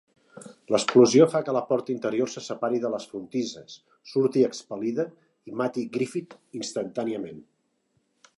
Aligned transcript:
L'explosió 0.75 1.27
fa 1.33 1.41
que 1.49 1.53
la 1.57 1.61
porta 1.71 1.93
interior 1.95 2.31
se 2.35 2.43
separi 2.45 2.81
de 2.85 2.91
les 2.95 3.05
frontisses, 3.11 3.77
surti 4.15 4.47
expel·lida 4.49 5.07
i 5.53 5.55
mati 5.63 5.85
Griffith 5.99 6.37
instantàniament. 6.63 7.47